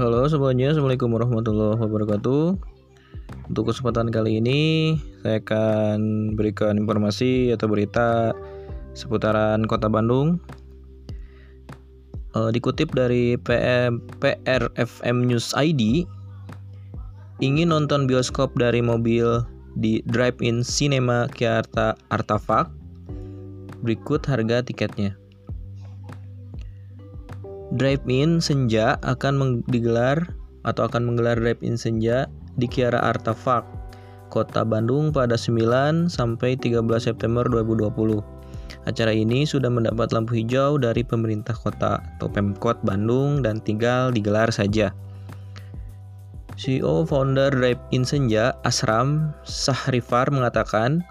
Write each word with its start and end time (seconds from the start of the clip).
Halo 0.00 0.24
semuanya, 0.32 0.72
Assalamualaikum 0.72 1.12
warahmatullahi 1.12 1.76
wabarakatuh. 1.76 2.56
Untuk 3.52 3.68
kesempatan 3.68 4.08
kali 4.08 4.40
ini 4.40 4.96
Saya 5.20 5.44
akan 5.44 6.32
berikan 6.40 6.80
informasi 6.80 7.52
atau 7.52 7.68
berita 7.68 8.32
Seputaran 8.96 9.60
kota 9.68 9.92
Bandung. 9.92 10.40
E, 12.32 12.48
Dikutip 12.48 12.96
dari 12.96 13.36
PM, 13.44 14.00
PRFM 14.24 15.28
News 15.28 15.52
ID 15.52 16.08
Ingin 17.44 17.68
nonton 17.68 18.08
bioskop 18.08 18.56
dari 18.56 18.80
mobil 18.80 19.44
di 19.76 20.00
Drive-In 20.08 20.64
Cinema 20.64 21.28
Kiarta 21.28 21.92
Artafak 22.08 22.72
Berikut 23.84 24.24
harga 24.24 24.64
tiketnya 24.64 25.19
Drive-in 27.70 28.42
Senja 28.42 28.98
akan 29.06 29.62
digelar 29.70 30.18
atau 30.66 30.90
akan 30.90 31.06
menggelar 31.06 31.38
Drive-in 31.38 31.78
Senja 31.78 32.26
di 32.58 32.66
Kiara 32.66 32.98
Artefak, 32.98 33.62
Kota 34.26 34.66
Bandung 34.66 35.14
pada 35.14 35.38
9 35.38 36.10
sampai 36.10 36.58
13 36.58 36.82
September 36.98 37.46
2020. 37.46 38.40
Acara 38.90 39.14
ini 39.14 39.46
sudah 39.46 39.70
mendapat 39.70 40.10
lampu 40.10 40.42
hijau 40.42 40.82
dari 40.82 41.06
pemerintah 41.06 41.54
kota 41.54 42.02
atau 42.16 42.26
Pemkot 42.26 42.82
Bandung 42.82 43.38
dan 43.44 43.62
tinggal 43.62 44.10
digelar 44.10 44.50
saja. 44.50 44.90
CEO 46.58 47.06
founder 47.06 47.54
Drive-in 47.54 48.02
Senja, 48.02 48.58
Asram 48.66 49.30
Sahrifar 49.46 50.26
mengatakan, 50.28 51.06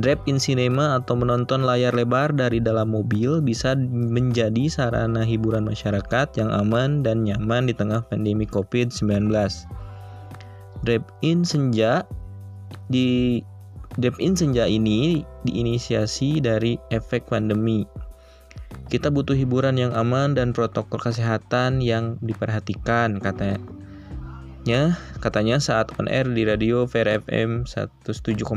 Drive-in 0.00 0.40
cinema 0.40 0.96
atau 0.96 1.12
menonton 1.12 1.68
layar 1.68 1.92
lebar 1.92 2.32
dari 2.32 2.64
dalam 2.64 2.96
mobil 2.96 3.44
bisa 3.44 3.76
menjadi 3.76 4.72
sarana 4.72 5.20
hiburan 5.20 5.68
masyarakat 5.68 6.32
yang 6.40 6.48
aman 6.48 7.04
dan 7.04 7.28
nyaman 7.28 7.68
di 7.68 7.76
tengah 7.76 8.00
pandemi 8.08 8.48
COVID-19. 8.48 9.28
Drive-in 10.80 11.44
senja 11.44 12.08
di 12.88 13.40
Drive-in 14.00 14.32
senja 14.32 14.64
ini 14.64 15.20
diinisiasi 15.44 16.40
dari 16.40 16.80
efek 16.88 17.28
pandemi. 17.28 17.84
Kita 18.88 19.12
butuh 19.12 19.36
hiburan 19.36 19.76
yang 19.76 19.92
aman 19.92 20.32
dan 20.32 20.56
protokol 20.56 20.96
kesehatan 20.96 21.84
yang 21.84 22.16
diperhatikan 22.24 23.20
katanya. 23.20 23.60
Katanya 25.20 25.60
saat 25.60 25.92
on 26.00 26.08
air 26.08 26.24
di 26.24 26.48
radio 26.48 26.88
Fair 26.88 27.04
FM 27.04 27.68
107,5 27.68 28.48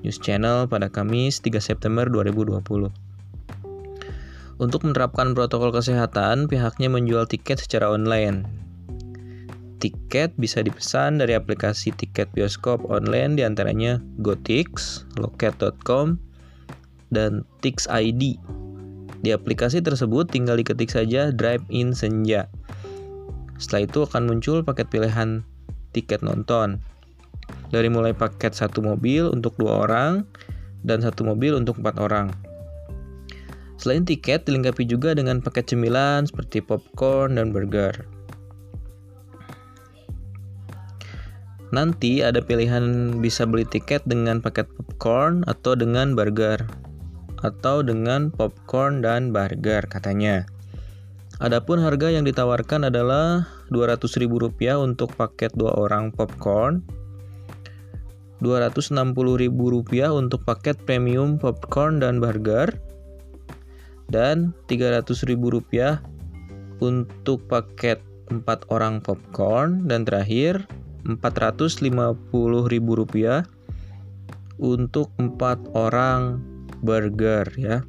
News 0.00 0.20
Channel 0.20 0.66
pada 0.66 0.88
Kamis 0.88 1.40
3 1.44 1.60
September 1.60 2.08
2020. 2.08 2.60
Untuk 4.60 4.80
menerapkan 4.84 5.32
protokol 5.32 5.72
kesehatan, 5.72 6.44
pihaknya 6.44 6.92
menjual 6.92 7.24
tiket 7.24 7.64
secara 7.64 7.88
online. 7.88 8.44
Tiket 9.80 10.36
bisa 10.36 10.60
dipesan 10.60 11.16
dari 11.16 11.32
aplikasi 11.32 11.96
tiket 11.96 12.28
bioskop 12.36 12.84
online 12.92 13.40
di 13.40 13.42
antaranya 13.48 13.96
GoTix, 14.20 15.04
Loket.com, 15.16 16.20
dan 17.08 17.48
Tix 17.64 17.88
ID. 17.88 18.36
Di 19.24 19.32
aplikasi 19.32 19.80
tersebut 19.80 20.28
tinggal 20.28 20.60
diketik 20.60 20.92
saja 20.92 21.32
Drive-in 21.32 21.96
Senja. 21.96 22.52
Setelah 23.56 23.88
itu 23.88 23.98
akan 24.04 24.28
muncul 24.28 24.60
paket 24.64 24.92
pilihan 24.92 25.44
tiket 25.96 26.20
nonton 26.20 26.84
dari 27.70 27.86
mulai 27.86 28.10
paket 28.14 28.54
satu 28.54 28.82
mobil 28.82 29.30
untuk 29.30 29.54
dua 29.56 29.86
orang 29.86 30.26
dan 30.82 31.02
satu 31.02 31.22
mobil 31.26 31.54
untuk 31.54 31.78
empat 31.78 31.96
orang. 32.02 32.28
Selain 33.80 34.04
tiket, 34.04 34.44
dilengkapi 34.44 34.84
juga 34.84 35.16
dengan 35.16 35.40
paket 35.40 35.72
cemilan 35.72 36.28
seperti 36.28 36.60
popcorn 36.60 37.40
dan 37.40 37.48
burger. 37.48 38.04
Nanti 41.70 42.20
ada 42.20 42.42
pilihan 42.42 43.16
bisa 43.22 43.46
beli 43.46 43.64
tiket 43.64 44.02
dengan 44.04 44.42
paket 44.42 44.66
popcorn 44.74 45.46
atau 45.46 45.78
dengan 45.78 46.18
burger 46.18 46.66
atau 47.40 47.80
dengan 47.80 48.28
popcorn 48.28 49.00
dan 49.00 49.32
burger 49.32 49.86
katanya. 49.88 50.44
Adapun 51.40 51.80
harga 51.80 52.12
yang 52.12 52.28
ditawarkan 52.28 52.92
adalah 52.92 53.48
Rp200.000 53.72 54.76
untuk 54.76 55.16
paket 55.16 55.56
dua 55.56 55.72
orang 55.72 56.12
popcorn 56.12 56.84
Rp260.000 58.40 60.12
untuk 60.12 60.44
paket 60.48 60.76
premium 60.88 61.36
popcorn 61.36 62.00
dan 62.00 62.20
burger 62.20 62.72
dan 64.10 64.52
Rp300.000 64.66 66.00
untuk 66.80 67.44
paket 67.46 68.00
4 68.32 68.72
orang 68.72 69.00
popcorn 69.04 69.86
dan 69.86 70.04
terakhir 70.08 70.66
Rp450.000 71.04 73.44
untuk 74.60 75.08
4 75.16 75.72
orang 75.76 76.40
burger 76.80 77.44
ya. 77.56 77.84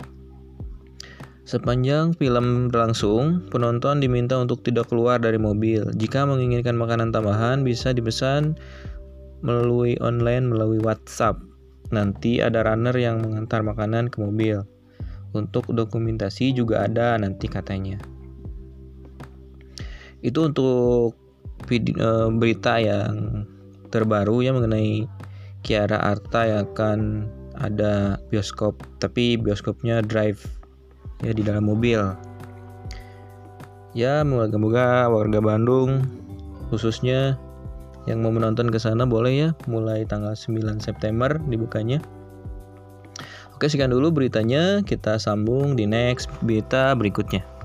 Sepanjang 1.41 2.13
film 2.15 2.71
berlangsung, 2.71 3.43
penonton 3.51 3.99
diminta 3.99 4.39
untuk 4.39 4.63
tidak 4.63 4.87
keluar 4.87 5.19
dari 5.19 5.35
mobil. 5.35 5.83
Jika 5.99 6.23
menginginkan 6.23 6.79
makanan 6.79 7.11
tambahan, 7.11 7.67
bisa 7.67 7.91
dipesan 7.91 8.55
melalui 9.41 9.97
online 10.01 10.49
melalui 10.49 10.81
WhatsApp. 10.81 11.37
Nanti 11.91 12.39
ada 12.39 12.63
runner 12.63 12.95
yang 12.95 13.19
mengantar 13.21 13.61
makanan 13.61 14.07
ke 14.07 14.21
mobil. 14.23 14.63
Untuk 15.35 15.67
dokumentasi 15.67 16.55
juga 16.55 16.87
ada 16.87 17.19
nanti 17.19 17.51
katanya. 17.51 17.99
Itu 20.21 20.47
untuk 20.47 21.17
video, 21.65 22.29
berita 22.31 22.77
yang 22.77 23.43
terbaru 23.91 24.45
ya 24.45 24.55
mengenai 24.55 25.09
Kiara 25.61 25.99
Arta 26.01 26.47
yang 26.47 26.65
akan 26.73 26.99
ada 27.61 28.17
bioskop, 28.33 28.81
tapi 28.97 29.37
bioskopnya 29.37 30.01
drive 30.01 30.41
ya 31.21 31.35
di 31.35 31.45
dalam 31.45 31.69
mobil. 31.69 32.01
Ya, 33.91 34.23
moga-moga 34.23 35.11
warga 35.11 35.43
Bandung 35.43 36.07
khususnya 36.71 37.35
yang 38.09 38.25
mau 38.25 38.33
menonton 38.33 38.73
ke 38.73 38.81
sana 38.81 39.05
boleh 39.05 39.33
ya 39.33 39.49
mulai 39.69 40.07
tanggal 40.07 40.33
9 40.33 40.81
September 40.81 41.37
dibukanya. 41.49 42.01
Oke 43.53 43.69
sekian 43.69 43.93
dulu 43.93 44.09
beritanya. 44.09 44.81
Kita 44.81 45.21
sambung 45.21 45.77
di 45.77 45.85
next 45.85 46.25
berita 46.41 46.97
berikutnya 46.97 47.60